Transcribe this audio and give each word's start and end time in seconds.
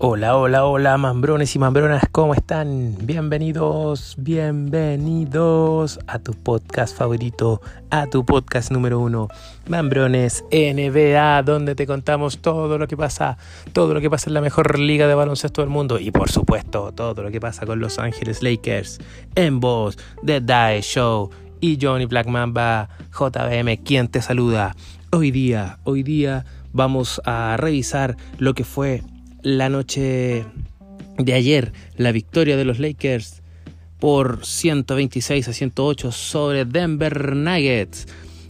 Hola, 0.00 0.36
hola, 0.36 0.64
hola, 0.64 0.96
mambrones 0.96 1.56
y 1.56 1.58
mambronas, 1.58 2.04
¿cómo 2.12 2.32
están? 2.32 2.94
Bienvenidos, 3.02 4.14
bienvenidos 4.16 5.98
a 6.06 6.20
tu 6.20 6.34
podcast 6.34 6.96
favorito, 6.96 7.60
a 7.90 8.06
tu 8.06 8.24
podcast 8.24 8.70
número 8.70 9.00
uno, 9.00 9.26
Mambrones 9.66 10.44
NBA, 10.52 11.42
donde 11.42 11.74
te 11.74 11.84
contamos 11.84 12.38
todo 12.38 12.78
lo 12.78 12.86
que 12.86 12.96
pasa, 12.96 13.38
todo 13.72 13.92
lo 13.92 14.00
que 14.00 14.08
pasa 14.08 14.30
en 14.30 14.34
la 14.34 14.40
mejor 14.40 14.78
liga 14.78 15.08
de 15.08 15.16
baloncesto 15.16 15.62
del 15.62 15.70
mundo 15.70 15.98
y 15.98 16.12
por 16.12 16.30
supuesto 16.30 16.92
todo 16.92 17.24
lo 17.24 17.32
que 17.32 17.40
pasa 17.40 17.66
con 17.66 17.80
Los 17.80 17.98
Ángeles 17.98 18.40
Lakers, 18.40 19.00
en 19.34 19.58
voz 19.58 19.98
de 20.22 20.40
Die 20.40 20.80
Show 20.80 21.30
y 21.60 21.76
Johnny 21.82 22.06
Black 22.06 22.28
Mamba, 22.28 22.88
JBM, 23.10 23.82
quien 23.82 24.06
te 24.06 24.22
saluda. 24.22 24.76
Hoy 25.10 25.32
día, 25.32 25.80
hoy 25.82 26.04
día 26.04 26.44
vamos 26.72 27.20
a 27.24 27.56
revisar 27.56 28.16
lo 28.38 28.54
que 28.54 28.62
fue 28.62 29.02
la 29.42 29.68
noche 29.68 30.44
de 31.18 31.32
ayer, 31.32 31.72
la 31.96 32.12
victoria 32.12 32.56
de 32.56 32.64
los 32.64 32.78
Lakers 32.78 33.42
por 33.98 34.44
126 34.44 35.48
a 35.48 35.52
108 35.52 36.12
sobre 36.12 36.64
Denver 36.64 37.34
Nuggets. 37.34 38.06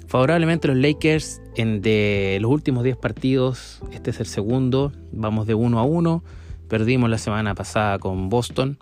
Favorablemente 0.06 0.68
los 0.68 0.76
Lakers 0.76 1.40
en 1.56 1.82
de 1.82 2.38
los 2.40 2.50
últimos 2.50 2.84
10 2.84 2.96
partidos, 2.96 3.80
este 3.92 4.10
es 4.10 4.20
el 4.20 4.26
segundo, 4.26 4.92
vamos 5.12 5.46
de 5.46 5.54
1 5.54 5.78
a 5.78 5.82
1. 5.82 6.24
Perdimos 6.68 7.10
la 7.10 7.18
semana 7.18 7.54
pasada 7.54 7.98
con 7.98 8.28
Boston, 8.28 8.78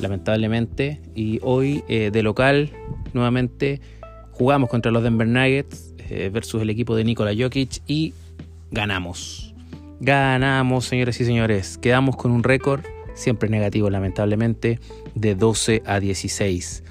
lamentablemente, 0.00 1.00
y 1.14 1.40
hoy 1.42 1.82
eh, 1.88 2.10
de 2.12 2.22
local 2.22 2.70
nuevamente 3.14 3.80
jugamos 4.32 4.68
contra 4.68 4.92
los 4.92 5.02
Denver 5.02 5.26
Nuggets 5.26 5.94
eh, 5.98 6.30
versus 6.32 6.60
el 6.60 6.70
equipo 6.70 6.94
de 6.96 7.04
Nikola 7.04 7.32
Jokic 7.36 7.82
y 7.86 8.12
ganamos. 8.70 9.53
Ganamos, 10.00 10.86
señores 10.86 11.20
y 11.20 11.24
señores. 11.24 11.78
Quedamos 11.78 12.16
con 12.16 12.30
un 12.30 12.42
récord, 12.42 12.82
siempre 13.14 13.48
negativo 13.48 13.90
lamentablemente, 13.90 14.80
de 15.14 15.34
12 15.34 15.82
a 15.86 16.00
16. 16.00 16.82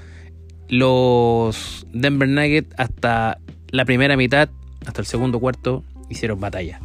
Los 0.70 1.86
Denver 1.94 2.28
Nuggets 2.28 2.74
hasta 2.78 3.40
la 3.70 3.86
primera 3.86 4.16
mitad, 4.16 4.50
hasta 4.86 5.02
el 5.02 5.08
segundo 5.08 5.40
cuarto, 5.40 5.84
hicieron 6.10 6.40
batalla. 6.40 6.80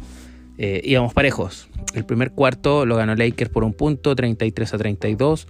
Eh, 0.57 0.81
íbamos 0.83 1.13
parejos. 1.13 1.69
El 1.93 2.05
primer 2.05 2.31
cuarto 2.31 2.85
lo 2.85 2.97
ganó 2.97 3.15
Lakers 3.15 3.49
por 3.49 3.63
un 3.63 3.73
punto, 3.73 4.15
33 4.15 4.73
a 4.73 4.77
32. 4.77 5.47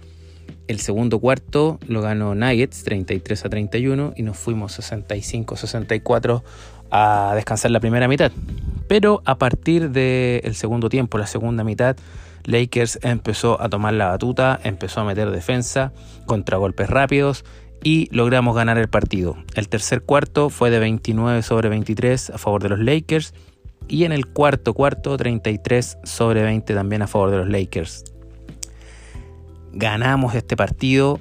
El 0.68 0.78
segundo 0.78 1.18
cuarto 1.18 1.80
lo 1.88 2.00
ganó 2.00 2.36
Nuggets, 2.36 2.84
33 2.84 3.44
a 3.44 3.48
31. 3.48 4.14
Y 4.16 4.22
nos 4.22 4.38
fuimos 4.38 4.78
65-64 4.78 6.42
a 6.90 7.32
descansar 7.34 7.70
la 7.70 7.80
primera 7.80 8.08
mitad. 8.08 8.32
Pero 8.88 9.22
a 9.24 9.36
partir 9.36 9.90
del 9.90 10.54
segundo 10.54 10.88
tiempo, 10.88 11.18
la 11.18 11.26
segunda 11.26 11.62
mitad, 11.62 11.96
Lakers 12.44 12.98
empezó 13.02 13.60
a 13.60 13.68
tomar 13.68 13.94
la 13.94 14.08
batuta, 14.08 14.58
empezó 14.64 15.00
a 15.00 15.04
meter 15.04 15.30
defensa, 15.30 15.92
contragolpes 16.26 16.90
rápidos 16.90 17.44
y 17.82 18.08
logramos 18.14 18.56
ganar 18.56 18.78
el 18.78 18.88
partido. 18.88 19.36
El 19.54 19.68
tercer 19.68 20.02
cuarto 20.02 20.50
fue 20.50 20.70
de 20.70 20.78
29 20.78 21.42
sobre 21.42 21.68
23 21.68 22.30
a 22.30 22.38
favor 22.38 22.62
de 22.62 22.70
los 22.70 22.80
Lakers 22.80 23.34
y 23.88 24.04
en 24.04 24.12
el 24.12 24.26
cuarto 24.26 24.74
cuarto 24.74 25.16
33 25.16 25.98
sobre 26.04 26.42
20 26.42 26.74
también 26.74 27.02
a 27.02 27.06
favor 27.06 27.30
de 27.30 27.38
los 27.38 27.48
Lakers. 27.48 28.04
Ganamos 29.72 30.34
este 30.34 30.56
partido 30.56 31.20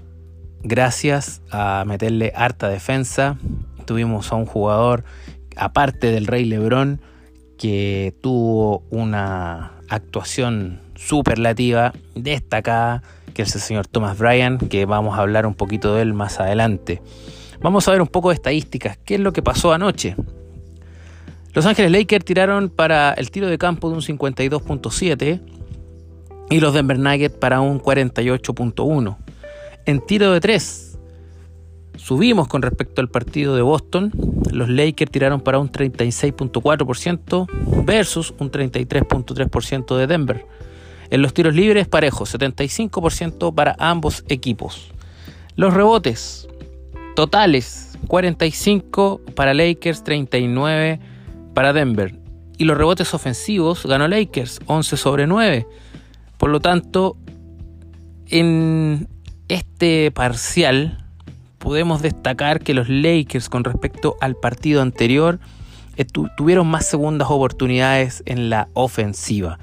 gracias 0.64 1.42
a 1.52 1.84
meterle 1.86 2.34
harta 2.36 2.70
defensa. 2.70 3.38
Tuvimos 3.86 4.32
a 4.32 4.36
un 4.36 4.46
jugador, 4.46 5.04
aparte 5.60 6.12
del 6.12 6.26
Rey 6.26 6.46
Lebrón, 6.46 7.02
que 7.58 8.16
tuvo 8.22 8.84
una 8.90 9.74
actuación 9.90 10.80
superlativa, 10.96 11.94
destacada, 12.16 13.04
que 13.34 13.44
es 13.44 13.54
el 13.56 13.62
señor 13.62 13.88
Thomas 13.88 14.18
Bryan, 14.18 14.58
que 14.58 14.86
vamos 14.86 15.18
a 15.18 15.22
hablar 15.22 15.46
un 15.46 15.54
poquito 15.54 15.96
de 15.96 16.02
él 16.04 16.14
más 16.14 16.40
adelante. 16.40 17.02
Vamos 17.62 17.88
a 17.88 17.92
ver 17.92 18.02
un 18.02 18.08
poco 18.08 18.30
de 18.30 18.36
estadísticas, 18.36 18.98
qué 18.98 19.16
es 19.16 19.20
lo 19.20 19.34
que 19.34 19.42
pasó 19.42 19.74
anoche. 19.74 20.16
Los 21.54 21.66
Ángeles 21.66 21.92
Lakers 21.92 22.24
tiraron 22.24 22.70
para 22.70 23.12
el 23.14 23.32
tiro 23.32 23.48
de 23.48 23.58
campo 23.58 23.90
de 23.90 23.96
un 23.96 24.02
52.7 24.02 25.42
y 26.50 26.60
los 26.60 26.74
Denver 26.74 26.98
Nuggets 26.98 27.36
para 27.36 27.60
un 27.60 27.82
48.1. 27.82 29.18
En 29.86 30.06
tiro 30.06 30.32
de 30.32 30.40
3 30.40 30.89
Subimos 32.00 32.48
con 32.48 32.62
respecto 32.62 33.02
al 33.02 33.10
partido 33.10 33.56
de 33.56 33.62
Boston. 33.62 34.12
Los 34.52 34.70
Lakers 34.70 35.12
tiraron 35.12 35.42
para 35.42 35.60
un 35.60 35.70
36.4% 35.70 37.86
versus 37.86 38.34
un 38.40 38.50
33.3% 38.50 39.98
de 39.98 40.08
Denver. 40.08 40.46
En 41.10 41.22
los 41.22 41.34
tiros 41.34 41.54
libres 41.54 41.88
parejos, 41.88 42.34
75% 42.34 43.54
para 43.54 43.76
ambos 43.80 44.24
equipos. 44.30 44.92
Los 45.56 45.74
rebotes 45.74 46.48
totales, 47.16 48.00
45 48.08 49.22
para 49.36 49.54
Lakers, 49.54 50.04
39 50.04 51.00
para 51.54 51.74
Denver. 51.74 52.16
Y 52.58 52.64
los 52.64 52.78
rebotes 52.78 53.14
ofensivos 53.14 53.86
ganó 53.86 54.08
Lakers, 54.08 54.62
11 54.68 54.98
sobre 54.98 55.28
9. 55.28 55.68
Por 56.38 56.50
lo 56.50 56.62
tanto, 56.62 57.18
en 58.28 59.10
este 59.50 60.12
parcial 60.12 61.09
podemos 61.60 62.02
destacar 62.02 62.62
que 62.62 62.74
los 62.74 62.90
Lakers 62.90 63.50
con 63.50 63.64
respecto 63.64 64.16
al 64.22 64.36
partido 64.36 64.82
anterior 64.82 65.40
tuvieron 66.38 66.68
más 66.68 66.88
segundas 66.88 67.30
oportunidades 67.30 68.24
en 68.26 68.50
la 68.50 68.70
ofensiva. 68.74 69.60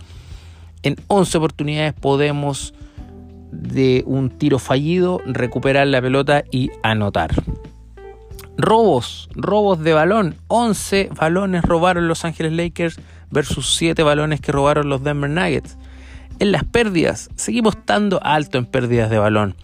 En 0.82 0.96
11 1.08 1.38
oportunidades 1.38 1.94
podemos 1.94 2.74
de 3.50 4.04
un 4.06 4.30
tiro 4.30 4.58
fallido 4.58 5.20
recuperar 5.24 5.86
la 5.86 6.02
pelota 6.02 6.44
y 6.50 6.70
anotar. 6.82 7.30
Robos, 8.58 9.28
robos 9.34 9.82
de 9.82 9.94
balón. 9.94 10.36
11 10.48 11.10
balones 11.18 11.62
robaron 11.62 12.08
los 12.08 12.24
Ángeles 12.24 12.52
Lakers 12.52 13.00
versus 13.30 13.74
7 13.76 14.02
balones 14.02 14.40
que 14.40 14.52
robaron 14.52 14.88
los 14.88 15.02
Denver 15.02 15.30
Nuggets. 15.30 15.76
En 16.38 16.52
las 16.52 16.64
pérdidas, 16.64 17.30
seguimos 17.34 17.76
estando 17.76 18.22
alto 18.22 18.58
en 18.58 18.66
pérdidas 18.66 19.08
de 19.08 19.18
balón 19.18 19.54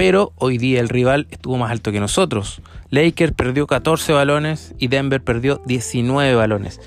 pero 0.00 0.32
hoy 0.36 0.56
día 0.56 0.80
el 0.80 0.88
rival 0.88 1.26
estuvo 1.30 1.58
más 1.58 1.70
alto 1.70 1.92
que 1.92 2.00
nosotros. 2.00 2.62
Lakers 2.88 3.34
perdió 3.34 3.66
14 3.66 4.14
balones 4.14 4.74
y 4.78 4.88
Denver 4.88 5.22
perdió 5.22 5.60
19 5.66 6.34
balones. 6.36 6.80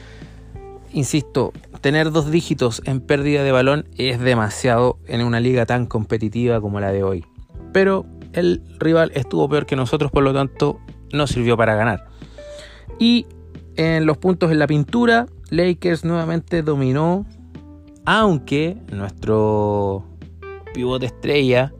Insisto, 0.93 1.53
tener 1.81 2.09
dos 2.09 2.31
dígitos 2.31 2.81
en 2.85 3.01
pérdida 3.01 3.43
de 3.43 3.51
balón 3.51 3.85
es 3.99 4.19
demasiado 4.19 4.97
en 5.05 5.23
una 5.23 5.39
liga 5.39 5.67
tan 5.67 5.85
competitiva 5.85 6.59
como 6.59 6.79
la 6.79 6.91
de 6.91 7.03
hoy. 7.03 7.23
Pero 7.71 8.07
el 8.33 8.63
rival 8.79 9.11
estuvo 9.13 9.47
peor 9.47 9.67
que 9.67 9.75
nosotros, 9.75 10.09
por 10.09 10.23
lo 10.23 10.33
tanto 10.33 10.79
no 11.11 11.27
sirvió 11.27 11.55
para 11.55 11.75
ganar. 11.75 12.05
Y 12.97 13.27
en 13.75 14.07
los 14.07 14.17
puntos 14.17 14.51
en 14.51 14.57
la 14.57 14.65
pintura, 14.65 15.27
Lakers 15.51 16.03
nuevamente 16.03 16.63
dominó, 16.63 17.27
aunque 18.05 18.75
nuestro 18.91 20.03
pivote 20.73 21.05
estrella 21.05 21.71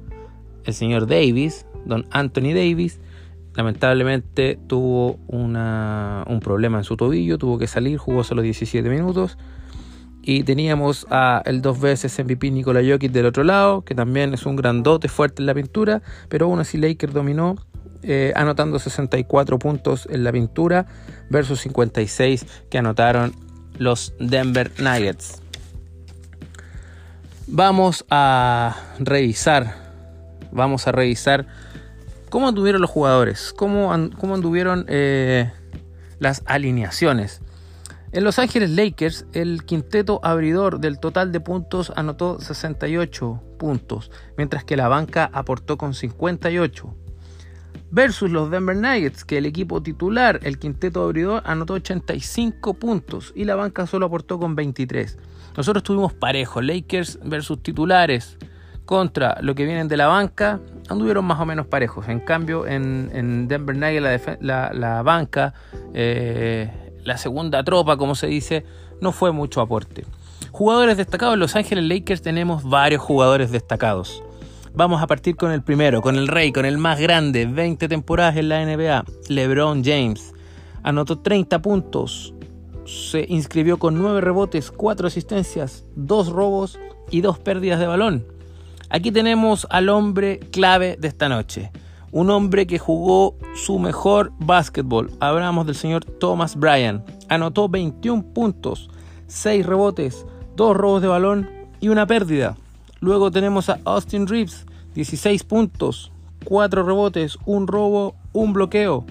el 0.66 0.74
señor 0.74 1.08
Davis, 1.08 1.66
don 1.86 2.06
Anthony 2.12 2.54
Davis, 2.54 3.00
lamentablemente 3.56 4.58
tuvo 4.68 5.20
un 5.28 6.40
problema 6.42 6.80
en 6.80 6.84
su 6.84 6.98
tobillo, 6.98 7.38
tuvo 7.38 7.58
que 7.58 7.68
salir, 7.68 7.98
jugó 7.98 8.24
solo 8.24 8.42
17 8.42 8.88
minutos. 8.90 9.38
Y 10.26 10.44
teníamos 10.44 11.06
a 11.10 11.42
el 11.46 11.62
dos 11.62 11.82
veces 11.82 12.18
MVP 12.18 12.50
Nikola 12.52 12.82
Jokic 12.82 13.12
del 13.12 13.26
otro 13.26 13.44
lado, 13.44 13.82
que 13.84 13.94
también 13.94 14.34
es 14.34 14.46
un 14.46 14.56
grandote 14.56 15.10
fuerte 15.10 15.42
en 15.42 15.48
la 15.48 15.54
pintura, 15.54 16.02
pero 16.30 16.46
aún 16.46 16.62
así 16.62 16.78
Lakers 16.78 17.14
dominó, 17.14 17.58
eh, 18.04 18.32
anotando 18.36 18.80
64 18.80 19.60
puntos 19.60 20.08
en 20.10 20.24
la 20.24 20.32
pintura 20.32 20.86
versus 21.30 21.60
56 21.62 22.46
que 22.70 22.78
anotaron 22.78 23.34
los 23.78 24.14
Denver 24.18 24.72
Nuggets. 24.80 25.42
Vamos 27.48 28.06
a 28.10 28.78
revisar 29.00 29.83
vamos 30.54 30.88
a 30.88 30.92
revisar 30.92 31.48
cómo 32.30 32.48
anduvieron 32.48 32.82
los 32.82 32.90
jugadores, 32.90 33.54
cómo, 33.56 33.94
cómo 34.20 34.36
anduvieron 34.36 34.86
eh, 34.88 35.52
las 36.20 36.42
alineaciones. 36.46 37.42
En 38.12 38.24
Los 38.24 38.38
Ángeles 38.38 38.70
Lakers, 38.70 39.26
el 39.34 39.66
quinteto 39.66 40.20
abridor 40.24 40.80
del 40.80 41.00
total 41.00 41.32
de 41.32 41.40
puntos 41.40 41.92
anotó 41.96 42.40
68 42.40 43.42
puntos, 43.58 44.12
mientras 44.38 44.64
que 44.64 44.78
la 44.78 44.88
banca 44.88 45.30
aportó 45.34 45.78
con 45.78 45.96
58. 45.96 46.96
Versus 47.90 48.32
los 48.32 48.50
Denver 48.50 48.76
Nuggets, 48.76 49.26
que 49.26 49.40
el 49.40 49.46
equipo 49.46 49.82
titular, 49.82 50.40
el 50.44 50.60
quinteto 50.60 51.04
abridor, 51.04 51.42
anotó 51.46 51.74
85 51.74 52.76
puntos 52.76 53.32
y 53.36 53.46
la 53.46 53.56
banca 53.56 53.88
solo 53.88 54.06
aportó 54.06 54.40
con 54.40 54.56
23. 54.56 55.18
Nosotros 55.58 55.84
tuvimos 55.84 56.14
parejos, 56.14 56.64
Lakers 56.64 57.20
versus 57.24 57.62
titulares 57.62 58.38
contra 58.86 59.38
lo 59.42 59.56
que 59.56 59.66
vienen 59.66 59.88
de 59.88 59.98
la 59.98 60.08
banca, 60.08 60.60
anduvieron 60.90 61.26
más 61.26 61.40
o 61.40 61.46
menos 61.46 61.68
parejos. 61.68 62.08
En 62.10 62.20
cambio, 62.20 62.68
en, 62.68 63.48
Denver 63.48 63.76
Nuggets 63.76 64.38
la, 64.42 65.02
banca, 65.04 65.54
eh, 65.94 66.70
la 67.04 67.18
segunda 67.18 67.64
tropa, 67.64 67.98
como 67.98 68.16
se 68.16 68.28
dice, 68.28 68.66
no 69.02 69.12
fue 69.12 69.32
mucho 69.32 69.62
aporte. 69.62 70.06
Jugadores 70.52 70.98
destacados 70.98 71.34
en 71.34 71.40
Los 71.40 71.56
Ángeles 71.56 71.86
Lakers 71.86 72.22
tenemos 72.22 72.64
varios 72.64 73.02
jugadores 73.02 73.52
destacados. 73.52 74.24
Vamos 74.76 75.02
a 75.02 75.08
partir 75.08 75.36
con 75.36 75.52
el 75.52 75.62
primero, 75.62 76.02
con 76.02 76.16
el 76.16 76.28
rey, 76.28 76.52
con 76.52 76.66
el 76.66 76.78
más 76.78 77.00
grande, 77.00 77.46
20 77.46 77.88
temporadas 77.88 78.38
en 78.38 78.50
la 78.50 78.66
NBA, 78.66 79.06
LeBron 79.30 79.84
James. 79.84 80.34
Anotó 80.82 81.20
30 81.20 81.62
puntos, 81.62 82.34
se 82.86 83.26
inscribió 83.30 83.78
con 83.78 84.00
9 84.00 84.20
rebotes, 84.22 84.72
4 84.72 85.08
asistencias, 85.08 85.86
2 85.96 86.30
robos 86.30 86.80
y 87.12 87.22
2 87.22 87.40
pérdidas 87.40 87.80
de 87.80 87.88
balón. 87.88 88.26
Aquí 88.94 89.12
tenemos 89.12 89.66
al 89.72 89.90
hombre 89.90 90.40
clave 90.52 90.98
de 91.00 91.08
esta 91.08 91.28
noche. 91.28 91.72
Un 92.12 92.30
hombre 92.30 92.68
que 92.68 92.78
jugó 92.78 93.36
su 93.56 93.80
mejor 93.80 94.32
básquetbol. 94.38 95.10
Hablamos 95.20 95.66
del 95.66 95.74
señor 95.74 96.06
Thomas 96.06 96.56
Bryan. 96.56 97.04
Anotó 97.28 97.68
21 97.68 98.22
puntos, 98.36 98.92
6 99.26 99.66
rebotes, 99.66 100.28
2 100.58 100.78
robos 100.78 101.02
de 101.02 101.08
balón 101.08 101.50
y 101.82 101.88
una 101.88 102.06
pérdida. 102.06 102.56
Luego 103.00 103.32
tenemos 103.32 103.68
a 103.68 103.80
Austin 103.84 104.28
Reeves, 104.28 104.68
16 104.94 105.44
puntos, 105.44 106.12
4 106.46 106.84
rebotes, 106.84 107.40
1 107.48 107.66
robo, 107.66 108.14
1 108.34 108.54
bloqueo. 108.54 109.06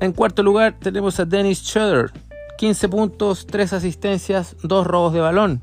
En 0.00 0.12
cuarto 0.12 0.42
lugar 0.42 0.74
tenemos 0.80 1.20
a 1.20 1.26
Dennis 1.26 1.58
Schroeder, 1.58 2.12
15 2.56 2.88
puntos, 2.88 3.46
3 3.46 3.74
asistencias, 3.74 4.56
2 4.62 4.86
robos 4.86 5.12
de 5.12 5.20
balón. 5.20 5.60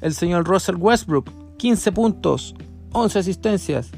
El 0.00 0.12
señor 0.14 0.44
Russell 0.44 0.74
Westbrook, 0.74 1.30
15 1.58 1.92
puntos, 1.92 2.54
11 2.92 3.18
asistencias, 3.18 3.90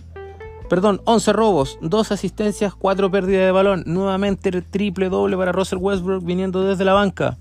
perdón, 0.70 1.00
11 1.04 1.32
robos, 1.32 1.78
2 1.82 2.12
asistencias, 2.12 2.74
4 2.74 3.10
pérdidas 3.10 3.44
de 3.46 3.52
balón. 3.52 3.82
Nuevamente 3.86 4.50
triple 4.62 5.08
doble 5.08 5.36
para 5.36 5.52
Russell 5.52 5.78
Westbrook 5.78 6.24
viniendo 6.24 6.62
desde 6.62 6.84
la 6.84 6.94
banca. 6.94 7.38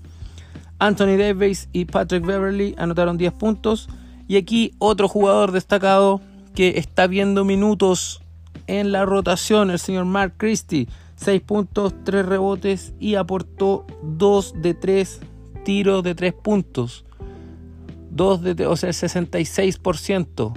Anthony 0.78 1.16
Davis 1.16 1.68
y 1.72 1.84
Patrick 1.84 2.24
Beverly 2.24 2.74
anotaron 2.76 3.18
10 3.18 3.32
puntos. 3.34 3.88
Y 4.26 4.36
aquí 4.36 4.74
otro 4.78 5.08
jugador 5.08 5.52
destacado 5.52 6.20
que 6.54 6.74
está 6.76 7.06
viendo 7.06 7.44
minutos 7.44 8.22
en 8.66 8.92
la 8.92 9.04
rotación, 9.04 9.70
el 9.70 9.78
señor 9.78 10.04
Mark 10.06 10.34
Christie. 10.36 10.88
6 11.16 11.42
puntos, 11.42 11.94
3 12.04 12.24
rebotes 12.26 12.94
y 12.98 13.14
aportó 13.16 13.86
2 14.02 14.54
de 14.62 14.74
3 14.74 15.20
tiros 15.64 16.02
de 16.02 16.14
3 16.14 16.32
puntos. 16.32 17.04
2 18.10 18.42
de, 18.42 18.66
o 18.66 18.76
sea, 18.76 18.90
el 18.90 18.94
66%. 18.94 20.52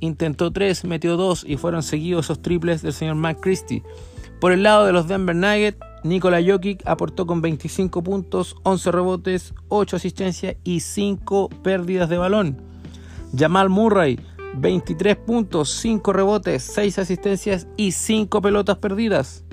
Intentó 0.00 0.52
3, 0.52 0.84
metió 0.84 1.16
2 1.16 1.44
y 1.48 1.56
fueron 1.56 1.82
seguidos 1.82 2.26
esos 2.26 2.42
triples 2.42 2.82
del 2.82 2.92
señor 2.92 3.14
Mark 3.14 3.40
Christie. 3.40 3.82
Por 4.40 4.52
el 4.52 4.62
lado 4.62 4.84
de 4.84 4.92
los 4.92 5.08
Denver 5.08 5.34
Nuggets, 5.34 5.78
Nikola 6.04 6.40
Jokic 6.46 6.86
aportó 6.86 7.26
con 7.26 7.40
25 7.40 8.02
puntos, 8.02 8.56
11 8.62 8.92
rebotes, 8.92 9.54
8 9.68 9.96
asistencias 9.96 10.56
y 10.62 10.80
5 10.80 11.48
pérdidas 11.62 12.08
de 12.08 12.18
balón. 12.18 12.60
Jamal 13.36 13.70
Murray, 13.70 14.20
23 14.56 15.16
puntos, 15.16 15.70
5 15.70 16.12
rebotes, 16.12 16.62
6 16.62 16.98
asistencias 16.98 17.66
y 17.76 17.92
5 17.92 18.42
pelotas 18.42 18.78
perdidas. 18.78 19.44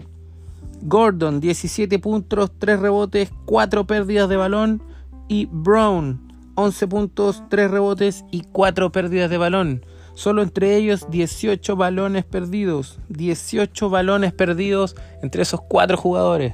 Gordon, 0.81 1.39
17 1.39 1.97
puntos, 1.99 2.51
3 2.59 2.79
rebotes, 2.79 3.31
4 3.45 3.87
pérdidas 3.87 4.27
de 4.27 4.35
balón. 4.35 4.83
Y 5.29 5.47
Brown, 5.51 6.32
11 6.55 6.87
puntos, 6.87 7.43
3 7.49 7.71
rebotes 7.71 8.25
y 8.31 8.41
4 8.41 8.91
pérdidas 8.91 9.29
de 9.29 9.37
balón. 9.37 9.85
Solo 10.15 10.43
entre 10.43 10.75
ellos 10.75 11.07
18 11.09 11.75
balones 11.75 12.23
perdidos. 12.23 12.99
18 13.09 13.89
balones 13.89 14.33
perdidos 14.33 14.95
entre 15.21 15.41
esos 15.41 15.61
4 15.61 15.97
jugadores. 15.97 16.53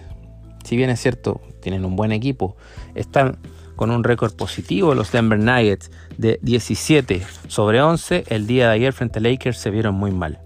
Si 0.63 0.77
bien 0.77 0.89
es 0.89 1.01
cierto, 1.01 1.41
tienen 1.61 1.83
un 1.85 1.95
buen 1.95 2.11
equipo. 2.11 2.55
Están 2.95 3.37
con 3.75 3.91
un 3.91 4.03
récord 4.03 4.33
positivo 4.33 4.93
los 4.93 5.11
Denver 5.11 5.39
Nuggets 5.39 5.89
de 6.17 6.39
17 6.41 7.25
sobre 7.47 7.81
11. 7.81 8.25
El 8.27 8.47
día 8.47 8.67
de 8.67 8.73
ayer 8.73 8.93
frente 8.93 9.19
a 9.19 9.21
Lakers 9.21 9.57
se 9.57 9.69
vieron 9.69 9.95
muy 9.95 10.11
mal. 10.11 10.39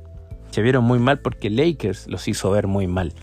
Se 0.51 0.61
vieron 0.61 0.83
muy 0.83 0.99
mal 0.99 1.19
porque 1.19 1.49
Lakers 1.49 2.07
los 2.07 2.27
hizo 2.27 2.51
ver 2.51 2.67
muy 2.67 2.85
mal. 2.85 3.13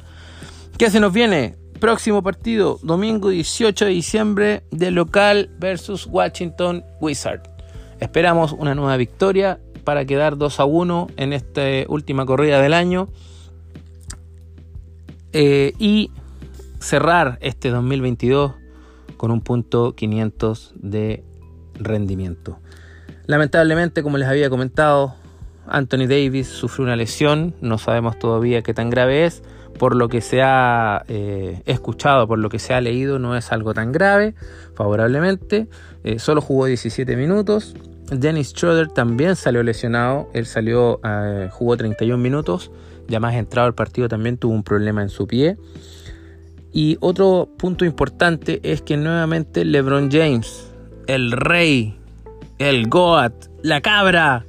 ¿Qué 0.79 0.91
se 0.91 0.99
nos 0.99 1.13
viene? 1.13 1.60
Próximo 1.81 2.23
partido, 2.23 2.79
domingo 2.83 3.31
18 3.31 3.87
de 3.87 3.91
diciembre, 3.91 4.63
de 4.71 4.91
local 4.91 5.49
versus 5.59 6.07
Washington 6.07 6.85
Wizard. 7.01 7.41
Esperamos 8.01 8.53
una 8.53 8.75
nueva 8.75 8.99
victoria 8.99 9.59
para 9.83 10.05
quedar 10.05 10.37
2 10.37 10.61
a 10.61 10.67
1 10.67 11.07
en 11.17 11.33
esta 11.33 11.63
última 11.89 12.27
corrida 12.27 12.61
del 12.61 12.75
año 12.75 13.09
eh, 15.33 15.73
y 15.79 16.11
cerrar 16.81 17.39
este 17.41 17.71
2022 17.71 18.53
con 19.17 19.31
un 19.31 19.41
punto 19.41 19.95
500 19.95 20.75
de 20.77 21.25
rendimiento. 21.77 22.59
Lamentablemente, 23.25 24.03
como 24.03 24.19
les 24.19 24.29
había 24.29 24.51
comentado, 24.51 25.15
Anthony 25.71 26.07
Davis 26.07 26.49
sufrió 26.49 26.85
una 26.85 26.97
lesión, 26.97 27.55
no 27.61 27.79
sabemos 27.79 28.19
todavía 28.19 28.63
qué 28.63 28.75
tan 28.75 28.91
grave 28.91 29.25
es 29.25 29.43
por 29.81 29.97
lo 29.97 30.11
que 30.11 30.21
se 30.21 30.43
ha 30.43 31.05
eh, 31.09 31.63
escuchado, 31.65 32.29
por 32.29 32.39
lo 32.39 32.51
que 32.51 32.59
se 32.59 32.75
ha 32.75 32.83
leído, 32.83 33.19
no 33.19 33.35
es 33.35 33.51
algo 33.51 33.73
tan 33.73 33.93
grave, 33.93 34.35
favorablemente. 34.75 35.69
Eh, 36.05 36.19
solo 36.19 36.43
jugó 36.43 36.67
17 36.67 37.17
minutos. 37.17 37.75
Dennis 38.11 38.51
Schroeder 38.51 38.89
también 38.89 39.37
salió 39.37 39.63
lesionado, 39.63 40.29
él 40.35 40.45
salió, 40.45 41.01
eh, 41.03 41.49
jugó 41.51 41.79
31 41.79 42.23
minutos, 42.23 42.71
ya 43.09 43.21
más 43.21 43.35
entrado 43.35 43.69
al 43.69 43.75
partido 43.75 44.07
también 44.07 44.37
tuvo 44.37 44.53
un 44.53 44.65
problema 44.65 45.01
en 45.01 45.09
su 45.09 45.27
pie. 45.27 45.57
Y 46.75 46.99
otro 47.01 47.49
punto 47.57 47.87
importante 47.87 48.61
es 48.63 48.83
que 48.83 48.99
nuevamente 48.99 49.65
LeBron 49.65 50.11
James, 50.11 50.71
el 51.07 51.33
rey, 51.33 51.99
el 52.59 52.87
Goat, 52.89 53.47
la 53.63 53.81
cabra, 53.81 54.45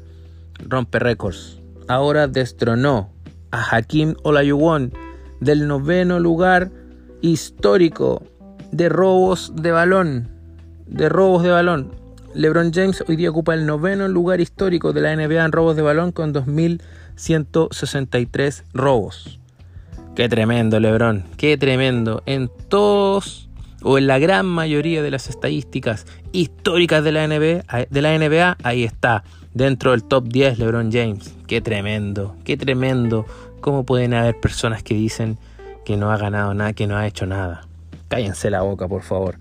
rompe 0.67 0.99
récords. 0.99 1.59
Ahora 1.87 2.27
destronó 2.27 3.09
a 3.51 3.75
Hakim 3.75 4.15
Olajuwon 4.23 4.93
del 5.39 5.67
noveno 5.67 6.19
lugar 6.19 6.71
histórico 7.21 8.23
de 8.71 8.89
robos 8.89 9.53
de 9.55 9.71
balón. 9.71 10.29
De 10.87 11.07
robos 11.09 11.43
de 11.43 11.49
balón. 11.49 11.91
LeBron 12.33 12.71
James 12.73 13.03
hoy 13.07 13.15
día 13.17 13.29
ocupa 13.29 13.53
el 13.53 13.65
noveno 13.65 14.07
lugar 14.07 14.39
histórico 14.39 14.93
de 14.93 15.01
la 15.01 15.13
NBA 15.15 15.43
en 15.43 15.51
robos 15.51 15.75
de 15.75 15.81
balón 15.81 16.13
con 16.13 16.33
2.163 16.33 18.63
robos. 18.73 19.41
Qué 20.15 20.29
tremendo, 20.29 20.79
LeBron. 20.79 21.25
Qué 21.37 21.57
tremendo. 21.57 22.23
En 22.25 22.49
todos 22.69 23.49
o 23.83 23.97
en 23.97 24.07
la 24.07 24.19
gran 24.19 24.45
mayoría 24.45 25.01
de 25.01 25.11
las 25.11 25.27
estadísticas 25.29 26.05
históricas 26.31 27.03
de 27.03 27.11
la 27.11 27.27
NBA, 27.27 27.63
de 27.89 28.01
la 28.01 28.17
NBA 28.17 28.55
ahí 28.63 28.83
está. 28.83 29.25
Dentro 29.53 29.91
del 29.91 30.03
top 30.03 30.27
10 30.29 30.59
LeBron 30.59 30.91
James. 30.91 31.35
Qué 31.45 31.59
tremendo. 31.59 32.35
Qué 32.45 32.55
tremendo. 32.55 33.25
¿Cómo 33.59 33.85
pueden 33.85 34.13
haber 34.13 34.39
personas 34.39 34.81
que 34.81 34.93
dicen 34.93 35.37
que 35.83 35.97
no 35.97 36.11
ha 36.11 36.17
ganado 36.17 36.53
nada, 36.53 36.73
que 36.73 36.87
no 36.87 36.95
ha 36.95 37.05
hecho 37.05 37.25
nada? 37.25 37.67
Cállense 38.07 38.49
la 38.49 38.61
boca, 38.61 38.87
por 38.87 39.03
favor. 39.03 39.39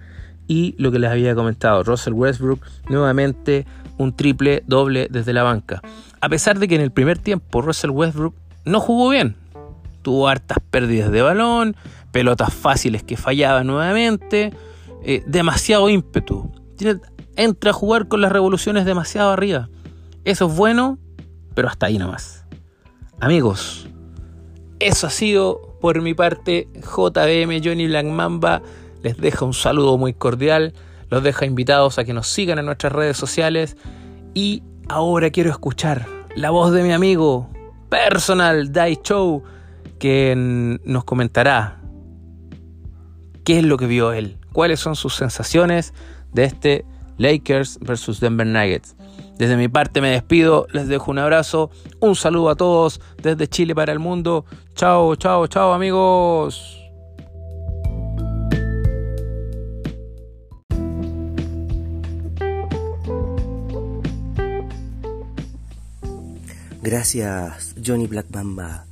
Y 0.48 0.74
lo 0.78 0.90
que 0.90 0.98
les 0.98 1.10
había 1.10 1.34
comentado, 1.36 1.84
Russell 1.84 2.12
Westbrook 2.12 2.60
nuevamente 2.88 3.66
un 3.98 4.16
triple 4.16 4.64
doble 4.66 5.06
desde 5.10 5.32
la 5.32 5.44
banca. 5.44 5.80
A 6.20 6.28
pesar 6.28 6.58
de 6.58 6.66
que 6.66 6.74
en 6.74 6.80
el 6.80 6.90
primer 6.90 7.18
tiempo 7.18 7.62
Russell 7.62 7.90
Westbrook 7.90 8.34
no 8.64 8.80
jugó 8.80 9.10
bien. 9.10 9.36
Tuvo 10.02 10.28
hartas 10.28 10.58
pérdidas 10.70 11.12
de 11.12 11.22
balón, 11.22 11.76
pelotas 12.10 12.52
fáciles 12.52 13.04
que 13.04 13.16
fallaban 13.16 13.68
nuevamente, 13.68 14.52
eh, 15.04 15.22
demasiado 15.26 15.88
ímpetu. 15.88 16.50
entra 17.36 17.70
a 17.70 17.74
jugar 17.74 18.08
con 18.08 18.20
las 18.20 18.32
revoluciones 18.32 18.84
demasiado 18.84 19.30
arriba. 19.30 19.68
Eso 20.24 20.46
es 20.46 20.56
bueno, 20.56 20.98
pero 21.54 21.68
hasta 21.68 21.86
ahí 21.86 21.98
nomás. 21.98 22.44
Amigos, 23.20 23.88
eso 24.78 25.06
ha 25.06 25.10
sido 25.10 25.76
por 25.80 26.00
mi 26.02 26.14
parte 26.14 26.68
JBM 26.74 27.60
Johnny 27.64 27.86
Black 27.86 28.06
Mamba. 28.06 28.62
Les 29.02 29.16
dejo 29.16 29.46
un 29.46 29.54
saludo 29.54 29.96
muy 29.98 30.12
cordial. 30.12 30.74
Los 31.08 31.22
dejo 31.22 31.44
invitados 31.44 31.98
a 31.98 32.04
que 32.04 32.12
nos 32.12 32.28
sigan 32.28 32.58
en 32.58 32.66
nuestras 32.66 32.92
redes 32.92 33.16
sociales. 33.16 33.76
Y 34.34 34.62
ahora 34.88 35.30
quiero 35.30 35.50
escuchar 35.50 36.06
la 36.36 36.50
voz 36.50 36.72
de 36.72 36.82
mi 36.82 36.92
amigo 36.92 37.50
personal 37.88 38.72
Dai 38.72 38.98
Show, 39.02 39.42
que 39.98 40.34
nos 40.84 41.04
comentará 41.04 41.80
qué 43.44 43.58
es 43.58 43.64
lo 43.64 43.76
que 43.76 43.86
vio 43.86 44.12
él, 44.12 44.38
cuáles 44.52 44.80
son 44.80 44.96
sus 44.96 45.14
sensaciones 45.14 45.92
de 46.32 46.44
este 46.44 46.84
Lakers 47.18 47.78
versus 47.80 48.20
Denver 48.20 48.46
Nuggets. 48.46 48.96
Desde 49.40 49.56
mi 49.56 49.68
parte 49.68 50.02
me 50.02 50.10
despido, 50.10 50.66
les 50.70 50.86
dejo 50.86 51.10
un 51.10 51.18
abrazo, 51.18 51.70
un 51.98 52.14
saludo 52.14 52.50
a 52.50 52.56
todos 52.56 53.00
desde 53.22 53.48
Chile 53.48 53.74
para 53.74 53.90
el 53.90 53.98
mundo. 53.98 54.44
Chao, 54.74 55.16
chao, 55.16 55.46
chao 55.46 55.72
amigos. 55.72 56.78
Gracias 66.82 67.74
Johnny 67.82 68.06
Black 68.06 68.26
Bamba. 68.28 68.84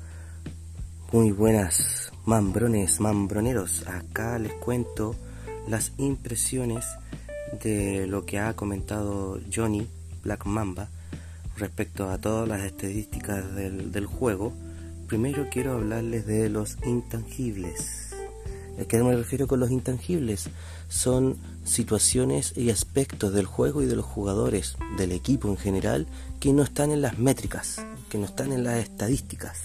Muy 1.13 1.31
buenas 1.31 2.11
mambrones, 2.25 3.01
mambroneros. 3.01 3.87
Acá 3.87 4.39
les 4.39 4.55
cuento 4.55 5.15
las 5.69 5.93
impresiones 5.99 6.87
de 7.63 8.07
lo 8.07 8.25
que 8.25 8.39
ha 8.39 8.55
comentado 8.57 9.39
Johnny 9.55 9.87
Black 10.23 10.47
Mamba 10.47 10.89
respecto 11.57 12.09
a 12.11 12.19
todas 12.19 12.49
las 12.49 12.63
estadísticas 12.63 13.55
del, 13.55 14.07
juego, 14.07 14.53
primero 15.07 15.49
quiero 15.51 15.73
hablarles 15.73 16.27
de 16.27 16.49
los 16.49 16.77
intangibles. 16.87 18.15
¿A 18.81 18.85
qué 18.85 19.03
me 19.03 19.17
refiero 19.17 19.49
con 19.49 19.59
los 19.59 19.71
intangibles? 19.71 20.51
Son 20.89 21.37
situaciones 21.65 22.57
y 22.57 22.71
aspectos 22.71 23.33
del 23.35 23.47
juego 23.47 23.83
y 23.83 23.87
de 23.87 23.97
los 23.97 24.05
jugadores, 24.05 24.77
del 24.97 25.13
equipo 25.13 25.49
en 25.49 25.57
general, 25.57 26.07
que 26.39 26.53
no 26.53 26.63
están 26.63 26.93
en 26.93 27.03
las 27.03 27.19
métricas, 27.19 27.85
que 28.09 28.19
no 28.19 28.25
están 28.25 28.53
en 28.53 28.63
las 28.63 28.79
estadísticas. 28.79 29.59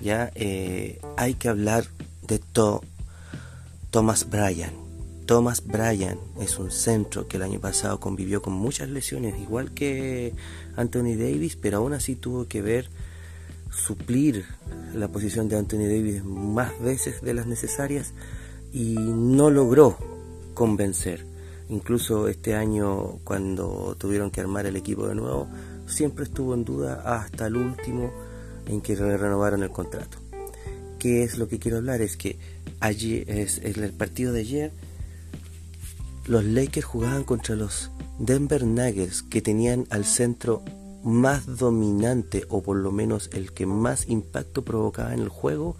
Ya 0.00 0.32
eh, 0.34 1.00
hay 1.16 1.34
que 1.34 1.48
hablar 1.48 1.84
de 2.26 2.38
to 2.38 2.82
Thomas 3.90 4.28
Bryan. 4.30 4.81
Thomas 5.32 5.66
Bryan 5.66 6.18
es 6.42 6.58
un 6.58 6.70
centro 6.70 7.26
que 7.26 7.38
el 7.38 7.42
año 7.42 7.58
pasado 7.58 7.98
convivió 7.98 8.42
con 8.42 8.52
muchas 8.52 8.90
lesiones, 8.90 9.40
igual 9.40 9.72
que 9.72 10.34
Anthony 10.76 11.16
Davis, 11.16 11.56
pero 11.56 11.78
aún 11.78 11.94
así 11.94 12.16
tuvo 12.16 12.46
que 12.48 12.60
ver 12.60 12.90
suplir 13.70 14.44
la 14.94 15.08
posición 15.08 15.48
de 15.48 15.56
Anthony 15.56 15.88
Davis 15.88 16.22
más 16.22 16.78
veces 16.82 17.22
de 17.22 17.32
las 17.32 17.46
necesarias 17.46 18.12
y 18.74 18.96
no 18.98 19.48
logró 19.48 19.96
convencer. 20.52 21.24
Incluso 21.70 22.28
este 22.28 22.54
año 22.54 23.18
cuando 23.24 23.96
tuvieron 23.98 24.30
que 24.30 24.42
armar 24.42 24.66
el 24.66 24.76
equipo 24.76 25.08
de 25.08 25.14
nuevo, 25.14 25.48
siempre 25.86 26.24
estuvo 26.24 26.52
en 26.52 26.66
duda 26.66 27.00
hasta 27.06 27.46
el 27.46 27.56
último 27.56 28.12
en 28.66 28.82
que 28.82 28.96
renovaron 28.96 29.62
el 29.62 29.70
contrato. 29.70 30.18
¿Qué 30.98 31.22
es 31.24 31.38
lo 31.38 31.48
que 31.48 31.58
quiero 31.58 31.78
hablar? 31.78 32.02
Es 32.02 32.18
que 32.18 32.36
allí 32.80 33.24
es, 33.26 33.62
en 33.64 33.82
el 33.82 33.94
partido 33.94 34.34
de 34.34 34.40
ayer 34.40 34.72
los 36.26 36.44
Lakers 36.44 36.86
jugaban 36.86 37.24
contra 37.24 37.56
los 37.56 37.90
Denver 38.18 38.64
Nuggets 38.64 39.22
que 39.22 39.42
tenían 39.42 39.86
al 39.90 40.04
centro 40.04 40.62
más 41.02 41.46
dominante 41.58 42.44
o 42.48 42.62
por 42.62 42.76
lo 42.76 42.92
menos 42.92 43.30
el 43.32 43.52
que 43.52 43.66
más 43.66 44.08
impacto 44.08 44.62
provocaba 44.62 45.12
en 45.14 45.20
el 45.20 45.28
juego 45.28 45.76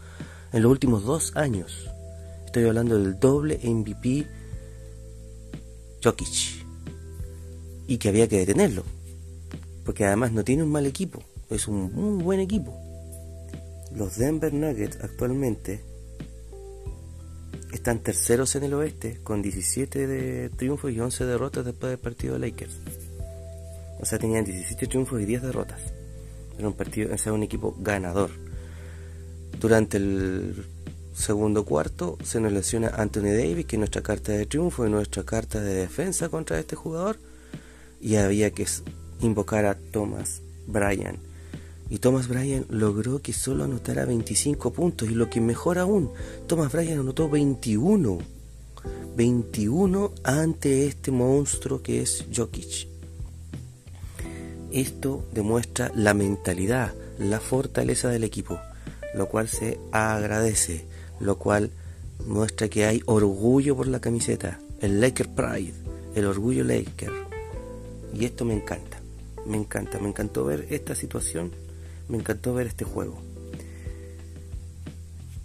en 0.52 0.62
los 0.62 0.72
últimos 0.72 1.04
dos 1.04 1.36
años. 1.36 1.88
Estoy 2.46 2.64
hablando 2.64 2.98
del 2.98 3.18
doble 3.18 3.60
MVP 3.62 4.26
Jokic 6.02 6.66
y 7.86 7.98
que 7.98 8.08
había 8.08 8.28
que 8.28 8.38
detenerlo 8.38 8.82
porque 9.84 10.04
además 10.04 10.32
no 10.32 10.44
tiene 10.44 10.62
un 10.62 10.70
mal 10.70 10.86
equipo, 10.86 11.22
es 11.50 11.68
un 11.68 11.92
muy 11.92 12.22
buen 12.22 12.40
equipo. 12.40 12.76
Los 13.94 14.16
Denver 14.16 14.52
Nuggets 14.52 14.98
actualmente 15.02 15.84
están 17.72 18.00
terceros 18.00 18.54
en 18.54 18.64
el 18.64 18.74
oeste 18.74 19.18
con 19.22 19.42
17 19.42 20.06
de 20.06 20.50
triunfos 20.50 20.92
y 20.92 21.00
11 21.00 21.24
derrotas 21.24 21.64
después 21.64 21.90
del 21.90 21.98
partido 21.98 22.34
de 22.34 22.40
Lakers. 22.40 22.74
O 24.00 24.04
sea, 24.04 24.18
tenían 24.18 24.44
17 24.44 24.86
triunfos 24.86 25.20
y 25.20 25.24
10 25.24 25.42
derrotas. 25.42 25.80
Era 26.58 26.68
un 26.68 26.74
partido, 26.74 27.10
era 27.12 27.32
un 27.32 27.42
equipo 27.42 27.74
ganador. 27.78 28.30
Durante 29.58 29.96
el 29.96 30.66
segundo 31.14 31.64
cuarto 31.64 32.18
se 32.22 32.40
nos 32.40 32.52
lesiona 32.52 32.88
Anthony 32.88 33.32
Davis, 33.36 33.66
que 33.66 33.76
es 33.76 33.78
nuestra 33.78 34.02
carta 34.02 34.32
de 34.32 34.46
triunfo 34.46 34.86
y 34.86 34.90
nuestra 34.90 35.22
carta 35.22 35.60
de 35.60 35.74
defensa 35.74 36.28
contra 36.28 36.58
este 36.58 36.76
jugador. 36.76 37.18
Y 38.00 38.16
había 38.16 38.50
que 38.50 38.66
invocar 39.20 39.64
a 39.64 39.76
Thomas 39.76 40.42
Bryan. 40.66 41.31
Y 41.90 41.98
Thomas 41.98 42.28
Bryan 42.28 42.64
logró 42.68 43.20
que 43.20 43.32
solo 43.32 43.64
anotara 43.64 44.04
25 44.04 44.72
puntos. 44.72 45.10
Y 45.10 45.14
lo 45.14 45.28
que 45.28 45.40
mejor 45.40 45.78
aún, 45.78 46.10
Thomas 46.46 46.72
Bryan 46.72 47.00
anotó 47.00 47.28
21. 47.28 48.18
21 49.16 50.12
ante 50.24 50.86
este 50.86 51.10
monstruo 51.10 51.82
que 51.82 52.00
es 52.00 52.24
Jokic. 52.34 52.88
Esto 54.70 55.28
demuestra 55.34 55.92
la 55.94 56.14
mentalidad, 56.14 56.94
la 57.18 57.40
fortaleza 57.40 58.08
del 58.08 58.24
equipo, 58.24 58.58
lo 59.14 59.28
cual 59.28 59.48
se 59.48 59.78
agradece, 59.92 60.86
lo 61.20 61.38
cual 61.38 61.70
muestra 62.26 62.68
que 62.68 62.86
hay 62.86 63.02
orgullo 63.04 63.76
por 63.76 63.86
la 63.86 64.00
camiseta, 64.00 64.58
el 64.80 64.98
Laker 64.98 65.28
Pride, 65.28 65.74
el 66.14 66.24
orgullo 66.24 66.64
Laker. 66.64 67.12
Y 68.14 68.24
esto 68.24 68.46
me 68.46 68.54
encanta 68.54 69.02
me 69.46 69.56
encanta, 69.56 69.98
me 69.98 70.08
encantó 70.08 70.44
ver 70.44 70.66
esta 70.70 70.94
situación, 70.94 71.52
me 72.12 72.18
encantó 72.18 72.52
ver 72.52 72.66
este 72.66 72.84
juego. 72.84 73.22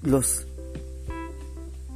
Los, 0.03 0.45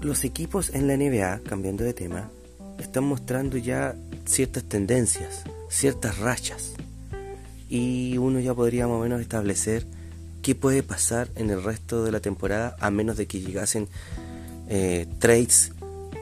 los 0.02 0.24
equipos 0.24 0.70
en 0.70 0.88
la 0.88 0.96
NBA, 0.96 1.42
cambiando 1.48 1.84
de 1.84 1.94
tema, 1.94 2.32
están 2.80 3.04
mostrando 3.04 3.58
ya 3.58 3.96
ciertas 4.26 4.64
tendencias, 4.64 5.44
ciertas 5.70 6.20
rachas. 6.20 6.72
Y 7.68 8.18
uno 8.18 8.40
ya 8.40 8.54
podría 8.54 8.88
más 8.88 8.96
o 8.96 9.02
menos 9.02 9.20
establecer 9.20 9.86
qué 10.42 10.56
puede 10.56 10.84
pasar 10.84 11.28
en 11.36 11.50
el 11.50 11.62
resto 11.62 12.06
de 12.06 12.14
la 12.14 12.22
temporada 12.22 12.78
a 12.80 12.92
menos 12.92 13.18
de 13.18 13.28
que 13.28 13.42
llegasen 13.42 13.90
eh, 14.70 15.06
trades 15.20 15.74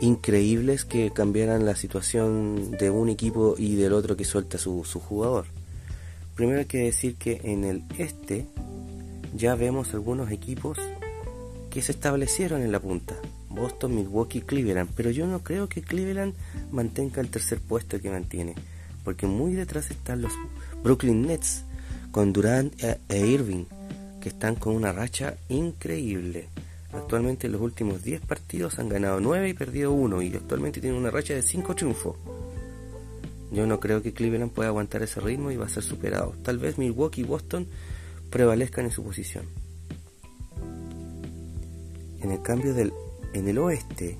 increíbles 0.01 0.85
que 0.85 1.11
cambiaran 1.11 1.67
la 1.67 1.75
situación 1.75 2.71
de 2.71 2.89
un 2.89 3.09
equipo 3.09 3.53
y 3.59 3.75
del 3.75 3.93
otro 3.93 4.17
que 4.17 4.25
suelta 4.25 4.57
su, 4.57 4.83
su 4.85 4.99
jugador. 4.99 5.45
Primero 6.39 6.59
hay 6.59 6.67
que 6.67 6.85
decir 6.85 7.15
que 7.15 7.41
en 7.43 7.65
el 7.65 7.83
este 7.97 8.45
ya 9.35 9.55
vemos 9.55 9.93
algunos 9.93 10.31
equipos 10.31 10.77
que 11.69 11.81
se 11.81 11.91
establecieron 11.91 12.61
en 12.61 12.71
la 12.71 12.79
punta. 12.79 13.13
Boston, 13.49 13.93
Milwaukee, 13.93 14.39
Cleveland. 14.39 14.89
Pero 14.95 15.09
yo 15.09 15.27
no 15.27 15.43
creo 15.43 15.67
que 15.67 15.81
Cleveland 15.81 16.33
mantenga 16.71 17.19
el 17.19 17.29
tercer 17.29 17.59
puesto 17.59 17.99
que 17.99 18.09
mantiene. 18.09 18.55
Porque 19.03 19.27
muy 19.27 19.51
detrás 19.51 19.91
están 19.91 20.21
los 20.21 20.31
Brooklyn 20.81 21.23
Nets 21.23 21.65
con 22.13 22.31
Durant 22.31 22.73
e, 22.81 23.01
e 23.09 23.27
Irving. 23.27 23.65
Que 24.21 24.29
están 24.29 24.55
con 24.55 24.77
una 24.77 24.93
racha 24.93 25.35
increíble. 25.49 26.47
Actualmente 26.93 27.47
en 27.47 27.51
los 27.51 27.61
últimos 27.61 28.01
10 28.01 28.21
partidos 28.21 28.79
han 28.79 28.87
ganado 28.87 29.19
9 29.19 29.49
y 29.49 29.53
perdido 29.53 29.91
1. 29.91 30.21
Y 30.21 30.33
actualmente 30.37 30.79
tienen 30.79 31.01
una 31.01 31.11
racha 31.11 31.33
de 31.33 31.41
5 31.41 31.75
triunfos. 31.75 32.15
Yo 33.51 33.65
no 33.65 33.79
creo 33.79 34.01
que 34.01 34.13
Cleveland 34.13 34.51
pueda 34.51 34.69
aguantar 34.69 35.01
ese 35.01 35.19
ritmo 35.19 35.51
y 35.51 35.57
va 35.57 35.65
a 35.65 35.69
ser 35.69 35.83
superado. 35.83 36.35
Tal 36.43 36.59
vez 36.59 36.77
Milwaukee 36.77 37.21
y 37.21 37.23
Boston 37.23 37.67
prevalezcan 38.29 38.85
en 38.85 38.91
su 38.91 39.03
posición. 39.03 39.45
En 42.21 42.31
el 42.31 42.41
cambio 42.41 42.73
del, 42.73 42.93
en 43.33 43.47
el 43.47 43.57
oeste 43.57 44.17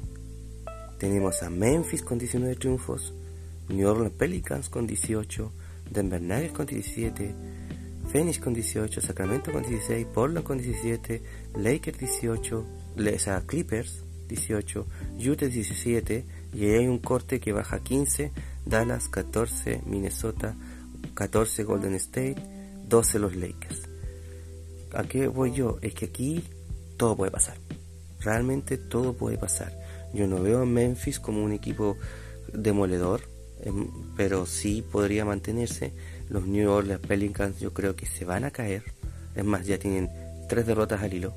tenemos 0.99 1.43
a 1.43 1.49
Memphis 1.49 2.01
con 2.01 2.17
19 2.17 2.55
triunfos, 2.55 3.13
New 3.69 3.87
Orleans 3.87 4.15
Pelicans 4.15 4.69
con 4.69 4.87
18, 4.87 5.51
Denver 5.91 6.21
Nuggets 6.21 6.53
con 6.53 6.65
17, 6.65 7.35
Phoenix 8.11 8.39
con 8.39 8.53
18, 8.53 9.01
Sacramento 9.01 9.51
con 9.51 9.63
16, 9.63 10.07
Portland 10.07 10.45
con 10.45 10.57
17, 10.57 11.21
Lakers 11.57 11.99
18, 11.99 12.57
o 12.57 13.45
Clippers 13.45 14.03
18, 14.27 14.87
Utah 15.19 15.45
17 15.47 16.25
y 16.53 16.65
hay 16.65 16.87
un 16.87 16.99
corte 16.99 17.39
que 17.39 17.51
baja 17.51 17.79
15 17.79 18.31
Dallas 18.65 19.09
14, 19.09 19.81
Minnesota 19.85 20.55
14, 21.13 21.63
Golden 21.63 21.95
State 21.95 22.35
12 22.87 23.19
los 23.19 23.35
Lakers. 23.35 23.83
¿A 24.93 25.03
qué 25.03 25.27
voy 25.27 25.53
yo? 25.53 25.77
Es 25.81 25.93
que 25.93 26.05
aquí 26.05 26.43
todo 26.97 27.15
puede 27.15 27.31
pasar. 27.31 27.57
Realmente 28.19 28.77
todo 28.77 29.13
puede 29.13 29.37
pasar. 29.37 29.71
Yo 30.13 30.27
no 30.27 30.41
veo 30.41 30.61
a 30.61 30.65
Memphis 30.65 31.19
como 31.19 31.43
un 31.43 31.51
equipo 31.51 31.97
demoledor, 32.51 33.21
em, 33.61 33.87
pero 34.17 34.45
sí 34.45 34.81
podría 34.81 35.23
mantenerse. 35.23 35.93
Los 36.29 36.47
New 36.47 36.69
Orleans 36.69 37.05
Pelicans 37.05 37.59
yo 37.59 37.73
creo 37.73 37.95
que 37.95 38.05
se 38.05 38.25
van 38.25 38.43
a 38.43 38.51
caer. 38.51 38.83
Es 39.35 39.45
más, 39.45 39.65
ya 39.65 39.77
tienen 39.77 40.09
tres 40.47 40.65
derrotas 40.65 41.01
al 41.01 41.13
hilo. 41.13 41.33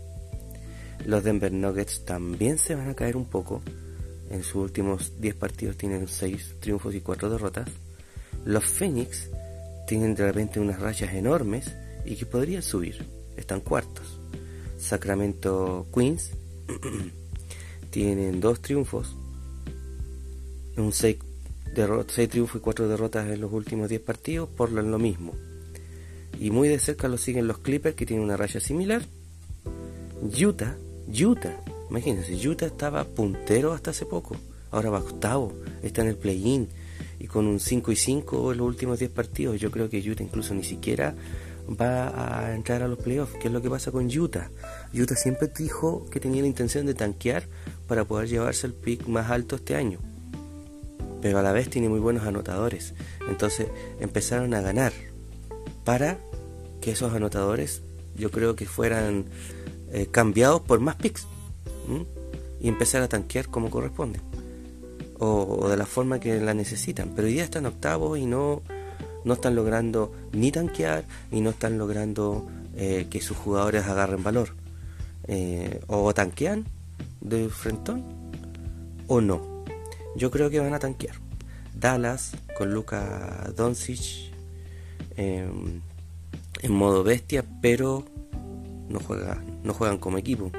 Los 1.05 1.23
Denver 1.23 1.53
Nuggets 1.53 2.05
también 2.05 2.59
se 2.59 2.75
van 2.75 2.89
a 2.89 2.95
caer 2.95 3.17
un 3.17 3.27
poco 3.27 3.63
en 4.33 4.43
sus 4.43 4.57
últimos 4.57 5.13
10 5.21 5.35
partidos 5.35 5.77
tienen 5.77 6.09
6 6.09 6.57
triunfos 6.59 6.95
y 6.95 7.01
4 7.01 7.31
derrotas. 7.31 7.69
Los 8.45 8.65
Phoenix 8.65 9.29
tienen 9.87 10.15
de 10.15 10.25
repente 10.25 10.59
unas 10.59 10.81
rachas 10.81 11.13
enormes 11.15 11.71
y 12.05 12.17
que 12.17 12.27
podrían 12.27 12.63
subir. 12.63 13.05
Están 13.37 13.61
cuartos. 13.61 14.19
Sacramento 14.79 15.87
Queens 15.95 16.31
tienen 17.91 18.41
2 18.41 18.63
triunfos, 18.63 19.15
un 20.77 20.93
6, 20.93 21.19
triunfos 22.31 22.57
y 22.57 22.61
4 22.61 22.89
derrotas 22.89 23.31
en 23.31 23.41
los 23.41 23.53
últimos 23.53 23.89
10 23.91 24.01
partidos, 24.01 24.49
por 24.49 24.73
lo 24.73 24.99
mismo. 24.99 25.35
Y 26.41 26.51
muy 26.51 26.69
de 26.69 26.79
cerca 26.79 27.07
lo 27.07 27.19
siguen 27.19 27.47
los 27.47 27.59
Clippers 27.59 27.95
que 27.95 28.07
tienen 28.07 28.25
una 28.25 28.39
raya 28.39 28.61
similar. 28.61 29.03
Utah, 30.23 30.77
Utah 31.09 31.63
Imagínense, 31.93 32.35
Utah 32.49 32.65
estaba 32.65 33.05
puntero 33.05 33.75
hasta 33.75 33.91
hace 33.91 34.07
poco, 34.07 34.35
ahora 34.71 34.89
va 34.89 35.01
octavo, 35.01 35.53
está 35.83 36.01
en 36.01 36.09
el 36.09 36.17
play-in 36.17 36.67
y 37.19 37.27
con 37.27 37.47
un 37.47 37.61
5 37.61 37.93
y 37.93 37.97
5 37.97 38.53
en 38.53 38.59
los 38.59 38.67
últimos 38.67 38.99
10 38.99 39.11
partidos. 39.11 39.61
Yo 39.61 39.71
creo 39.71 39.91
que 39.91 39.99
Utah 39.99 40.23
incluso 40.23 40.55
ni 40.55 40.65
siquiera 40.65 41.15
va 41.79 42.47
a 42.47 42.55
entrar 42.55 42.81
a 42.81 42.89
los 42.89 42.99
playoffs. 42.99 43.35
¿Qué 43.39 43.49
es 43.49 43.53
lo 43.53 43.61
que 43.61 43.69
pasa 43.69 43.93
con 43.93 44.07
Utah? 44.07 44.49
Utah 44.95 45.17
siempre 45.17 45.53
dijo 45.55 46.09
que 46.09 46.19
tenía 46.19 46.41
la 46.41 46.49
intención 46.49 46.87
de 46.87 46.95
tanquear 46.95 47.43
para 47.87 48.07
poder 48.07 48.27
llevarse 48.27 48.67
el 48.67 48.73
pick 48.73 49.07
más 49.07 49.31
alto 49.31 49.57
este 49.57 49.77
año. 49.77 49.99
pero 51.21 51.41
a 51.41 51.43
la 51.43 51.53
vez 51.53 51.69
tiene 51.69 51.91
muy 51.91 52.01
buenos 52.01 52.25
anotadores. 52.25 52.95
Entonces 53.29 53.67
empezaron 54.01 54.55
a 54.55 54.63
ganar 54.63 54.95
para 55.85 56.17
que 56.81 56.93
esos 56.93 57.13
anotadores 57.13 57.83
yo 58.17 58.31
creo 58.31 58.57
que 58.57 58.65
fueran 58.65 59.27
eh, 59.93 60.07
cambiados 60.11 60.63
por 60.63 60.81
más 60.81 60.97
picks 60.97 61.27
y 62.61 62.69
empezar 62.69 63.03
a 63.03 63.09
tanquear 63.09 63.49
como 63.49 63.71
corresponde 63.71 64.21
o, 65.25 65.69
de 65.69 65.77
la 65.77 65.87
forma 65.87 66.19
que 66.19 66.41
la 66.41 66.55
necesitan. 66.55 67.13
Pero 67.15 67.29
hoy 67.29 67.35
día 67.35 67.45
están 67.45 67.67
octavos 67.67 68.19
y 68.19 68.27
no, 68.27 68.63
no 69.25 69.35
están 69.35 69.55
logrando 69.55 70.13
ni 70.33 70.51
tanquear 70.51 71.05
y 71.31 71.41
no 71.41 71.51
están 71.51 71.79
logrando 71.79 72.49
eh, 72.77 73.07
que 73.09 73.21
sus 73.21 73.37
jugadores 73.37 73.87
agarren 73.87 74.23
valor. 74.23 74.55
Eh, 75.29 75.81
o 75.87 76.13
tanquean 76.13 76.67
de 77.21 77.49
frentón 77.49 78.03
o 79.07 79.21
no. 79.21 79.65
Yo 80.17 80.31
creo 80.33 80.51
que 80.51 80.59
van 80.59 80.75
a 80.75 80.81
tanquear. 80.81 81.17
Dallas 81.75 82.33
con 82.59 82.75
Luka 82.75 83.51
Doncic 83.57 84.33
em, 85.17 85.81
en 86.63 86.73
modo 86.73 87.05
bestia, 87.05 87.45
pero 87.61 88.05
no, 88.89 88.99
juega, 88.99 89.43
no 89.63 89.73
juegan 89.73 89.99
como 89.99 90.19
equipo. 90.19 90.51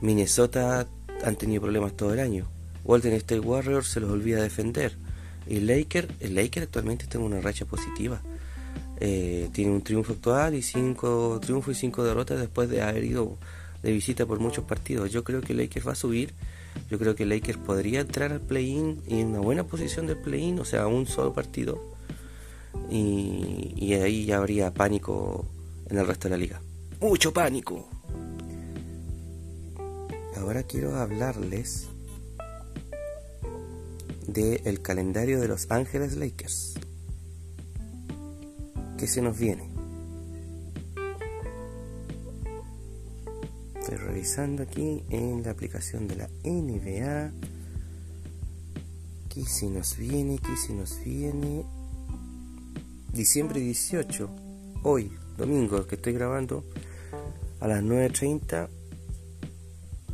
Minnesota 0.00 0.86
han 1.24 1.36
tenido 1.36 1.62
problemas 1.62 1.96
todo 1.96 2.12
el 2.12 2.20
año. 2.20 2.46
Golden 2.84 3.14
State 3.14 3.40
Warriors 3.40 3.88
se 3.88 4.00
los 4.00 4.10
olvida 4.10 4.42
defender. 4.42 4.96
Y 5.46 5.60
Laker, 5.60 6.08
el 6.20 6.34
Laker 6.34 6.64
actualmente 6.64 7.04
está 7.04 7.18
en 7.18 7.24
una 7.24 7.40
racha 7.40 7.64
positiva. 7.64 8.20
Eh, 9.00 9.48
tiene 9.52 9.72
un 9.72 9.82
triunfo 9.82 10.14
actual 10.14 10.54
y 10.54 10.62
cinco 10.62 11.38
triunfos 11.40 11.76
y 11.76 11.80
cinco 11.80 12.02
derrotas 12.02 12.40
después 12.40 12.68
de 12.68 12.82
haber 12.82 13.04
ido 13.04 13.36
de 13.82 13.92
visita 13.92 14.26
por 14.26 14.40
muchos 14.40 14.64
partidos. 14.64 15.10
Yo 15.10 15.24
creo 15.24 15.40
que 15.40 15.54
Lakers 15.54 15.86
va 15.86 15.92
a 15.92 15.96
subir. 15.96 16.34
Yo 16.90 16.98
creo 16.98 17.14
que 17.14 17.26
Lakers 17.26 17.58
podría 17.58 18.00
entrar 18.00 18.32
al 18.32 18.40
play-in 18.40 19.02
y 19.06 19.20
en 19.20 19.28
una 19.28 19.40
buena 19.40 19.64
posición 19.64 20.06
del 20.06 20.18
play-in, 20.18 20.58
o 20.58 20.64
sea, 20.64 20.86
un 20.86 21.06
solo 21.06 21.32
partido. 21.32 21.82
Y, 22.90 23.74
y 23.76 23.94
ahí 23.94 24.26
ya 24.26 24.38
habría 24.38 24.72
pánico 24.72 25.46
en 25.88 25.98
el 25.98 26.06
resto 26.06 26.28
de 26.28 26.30
la 26.30 26.38
liga. 26.38 26.60
Mucho 27.00 27.32
pánico. 27.32 27.88
Ahora 30.40 30.62
quiero 30.62 30.94
hablarles 30.94 31.88
del 34.28 34.60
el 34.64 34.80
calendario 34.80 35.40
de 35.40 35.48
Los 35.48 35.68
Ángeles 35.68 36.16
Lakers. 36.16 36.74
¿Qué 38.96 39.08
se 39.08 39.20
nos 39.20 39.36
viene? 39.36 39.68
Estoy 43.80 43.96
revisando 43.96 44.62
aquí 44.62 45.02
en 45.10 45.42
la 45.42 45.50
aplicación 45.50 46.06
de 46.06 46.16
la 46.16 46.28
NBA. 46.44 47.32
¿Qué 49.28 49.44
se 49.44 49.68
nos 49.68 49.96
viene? 49.96 50.38
¿Qué 50.38 50.56
se 50.56 50.72
nos 50.72 51.02
viene? 51.04 51.64
Diciembre 53.12 53.58
18, 53.58 54.30
hoy, 54.84 55.10
domingo, 55.36 55.84
que 55.86 55.96
estoy 55.96 56.12
grabando, 56.12 56.64
a 57.58 57.66
las 57.66 57.82
9.30 57.82 58.77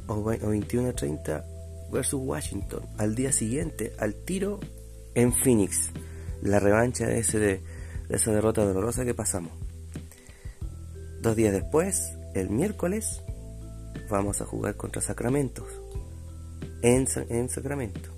o 0.06 0.22
21.30 0.22 1.90
versus 1.90 2.20
Washington. 2.22 2.82
Al 2.98 3.14
día 3.14 3.32
siguiente, 3.32 3.92
al 3.98 4.14
tiro 4.14 4.60
en 5.14 5.32
Phoenix. 5.32 5.90
La 6.42 6.60
revancha 6.60 7.06
de, 7.06 7.18
ese 7.20 7.38
de, 7.38 7.60
esa 8.08 8.32
derrota 8.32 8.64
dolorosa 8.64 9.04
que 9.04 9.14
pasamos. 9.14 9.52
Dos 11.22 11.36
días 11.36 11.52
después, 11.52 12.12
el 12.34 12.50
miércoles, 12.50 13.22
vamos 14.10 14.40
a 14.42 14.44
jugar 14.44 14.76
contra 14.76 15.00
Sacramento. 15.00 15.66
En, 16.82 17.06
en 17.30 17.48
Sacramento. 17.48 18.10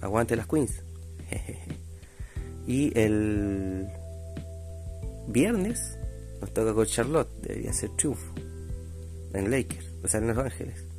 Aguante 0.00 0.36
las 0.36 0.46
Queens. 0.46 0.82
y 2.66 2.96
el 2.98 3.86
viernes 5.28 5.98
nos 6.40 6.52
toca 6.54 6.72
con 6.72 6.86
Charlotte. 6.86 7.30
Debería 7.42 7.72
ser 7.72 7.90
triunfo. 7.90 8.32
En 9.34 9.50
Lakers, 9.50 9.86
o 10.02 10.08
sea, 10.08 10.20
en 10.20 10.28
Los 10.28 10.38
Ángeles. 10.38 10.91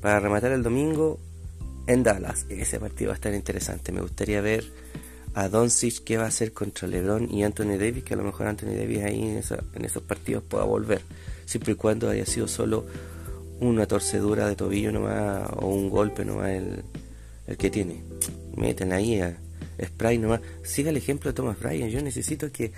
Para 0.00 0.20
rematar 0.20 0.52
el 0.52 0.62
domingo, 0.62 1.18
en 1.86 2.02
Dallas. 2.02 2.46
Ese 2.48 2.78
partido 2.78 3.08
va 3.08 3.14
a 3.14 3.16
estar 3.16 3.34
interesante. 3.34 3.92
Me 3.92 4.00
gustaría 4.00 4.40
ver 4.40 4.64
a 5.34 5.48
Doncic 5.48 6.04
qué 6.04 6.16
va 6.16 6.24
a 6.24 6.28
hacer 6.28 6.52
contra 6.52 6.88
LeBron 6.88 7.32
y 7.32 7.42
Anthony 7.42 7.76
Davis, 7.78 8.04
que 8.04 8.14
a 8.14 8.16
lo 8.16 8.24
mejor 8.24 8.46
Anthony 8.46 8.74
Davis 8.76 9.02
ahí 9.02 9.22
en, 9.22 9.84
esos 9.84 10.02
partidos 10.02 10.42
pueda 10.42 10.64
volver, 10.64 11.02
siempre 11.46 11.72
y 11.72 11.76
cuando 11.76 12.08
haya 12.08 12.26
sido 12.26 12.48
solo 12.48 12.84
una 13.60 13.86
torcedura 13.86 14.48
de 14.48 14.56
tobillo 14.56 14.90
nomás 14.90 15.50
o 15.56 15.68
un 15.68 15.90
golpe 15.90 16.24
nomás 16.24 16.50
el, 16.50 16.82
el 17.46 17.56
que 17.56 17.70
tiene. 17.70 18.02
Meten 18.56 18.92
ahí 18.92 19.20
a 19.20 19.36
Spray 19.84 20.18
nomás. 20.18 20.40
Siga 20.62 20.90
el 20.90 20.96
ejemplo 20.96 21.30
de 21.30 21.34
Thomas 21.34 21.58
Bryan. 21.58 21.90
Yo 21.90 22.00
necesito 22.02 22.50
que 22.50 22.72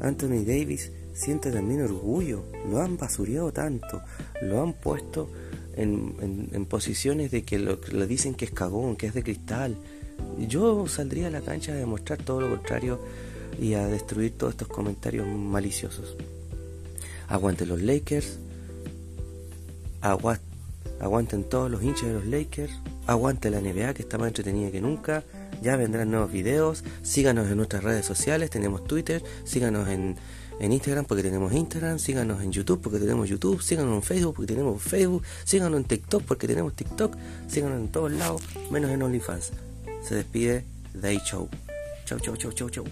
Anthony 0.00 0.44
Davis 0.44 0.90
sienta 1.14 1.50
también 1.50 1.82
orgullo. 1.82 2.44
Lo 2.70 2.80
han 2.80 2.96
basureado 2.96 3.52
tanto, 3.52 4.02
lo 4.42 4.62
han 4.62 4.72
puesto 4.72 5.30
en, 5.78 6.66
posiciones 6.66 7.30
de 7.30 7.42
que 7.42 7.58
lo, 7.58 7.76
dicen 8.06 8.34
que 8.34 8.44
es 8.44 8.50
cagón, 8.50 8.96
que 8.96 9.06
es 9.06 9.14
de 9.14 9.22
cristal. 9.22 9.76
Yo 10.48 10.86
saldría 10.88 11.28
a 11.28 11.30
la 11.30 11.40
cancha 11.40 11.72
a 11.72 11.76
demostrar 11.76 12.18
todo 12.18 12.40
lo 12.40 12.50
contrario 12.50 13.00
y 13.60 13.74
a 13.74 13.86
destruir 13.86 14.32
todos 14.32 14.54
estos 14.54 14.68
comentarios 14.68 15.26
maliciosos. 15.26 16.16
Aguante 17.28 17.66
los 17.66 17.80
Lakers, 17.82 18.38
aguanten 21.00 21.44
todos 21.44 21.70
los 21.70 21.82
hinchas 21.82 22.08
de 22.08 22.14
los 22.14 22.26
Lakers, 22.26 22.72
aguante 23.06 23.50
la 23.50 23.60
NBA 23.60 23.94
que 23.94 24.02
está 24.02 24.18
más 24.18 24.28
entretenida 24.28 24.70
que 24.70 24.80
nunca. 24.80 25.24
Ya 25.62 25.76
vendrán 25.76 26.10
nuevos 26.10 26.30
videos, 26.30 26.84
síganos 27.02 27.48
en 27.48 27.56
nuestras 27.56 27.82
redes 27.82 28.06
sociales, 28.06 28.50
tenemos 28.50 28.84
Twitter, 28.84 29.22
síganos 29.44 29.88
en, 29.88 30.16
en 30.60 30.72
Instagram 30.72 31.04
porque 31.04 31.22
tenemos 31.22 31.52
Instagram, 31.52 31.98
síganos 31.98 32.42
en 32.42 32.52
YouTube 32.52 32.80
porque 32.82 32.98
tenemos 32.98 33.28
YouTube, 33.28 33.62
síganos 33.62 33.94
en 33.94 34.02
Facebook 34.02 34.34
porque 34.36 34.52
tenemos 34.52 34.82
Facebook, 34.82 35.22
síganos 35.44 35.78
en 35.78 35.84
TikTok 35.84 36.22
porque 36.24 36.46
tenemos 36.46 36.74
TikTok, 36.74 37.16
síganos 37.46 37.78
en 37.78 37.88
todos 37.88 38.12
lados, 38.12 38.42
menos 38.70 38.90
en 38.90 39.02
OnlyFans. 39.02 39.52
Se 40.02 40.14
despide 40.14 40.64
Day 40.94 41.20
Show. 41.24 41.48
Chau, 42.04 42.18
chau, 42.18 42.36
chau, 42.36 42.52
chau, 42.52 42.70
chau. 42.70 42.84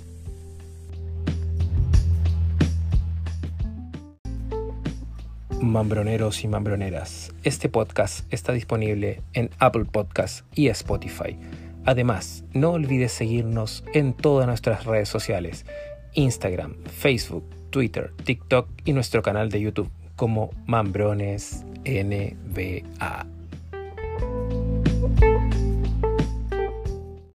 Mambroneros 5.60 6.44
y 6.44 6.48
mambroneras, 6.48 7.32
este 7.42 7.68
podcast 7.68 8.30
está 8.32 8.52
disponible 8.52 9.22
en 9.32 9.50
Apple 9.58 9.86
Podcast 9.86 10.44
y 10.54 10.68
Spotify. 10.68 11.38
Además, 11.86 12.44
no 12.52 12.72
olvides 12.72 13.12
seguirnos 13.12 13.82
en 13.94 14.12
todas 14.12 14.46
nuestras 14.46 14.84
redes 14.84 15.08
sociales, 15.08 15.64
Instagram, 16.12 16.76
Facebook, 16.84 17.55
Twitter, 17.70 18.12
TikTok 18.24 18.68
y 18.84 18.92
nuestro 18.92 19.22
canal 19.22 19.50
de 19.50 19.60
YouTube 19.60 19.90
como 20.16 20.50
Mambrones 20.66 21.64
NBA. 21.84 23.35